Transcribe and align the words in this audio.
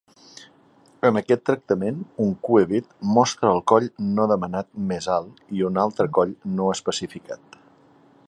En 1.09 1.17
aquest 1.19 1.43
tractament, 1.49 1.99
un 2.25 2.31
cue-bid 2.47 2.87
mostra 3.17 3.51
el 3.57 3.61
coll 3.73 3.85
no 4.17 4.27
demanat 4.33 4.69
més 4.93 5.09
alt 5.17 5.45
i 5.59 5.63
un 5.71 5.77
altre 5.83 6.11
coll 6.19 6.35
no 6.57 6.73
especificat. 6.79 7.61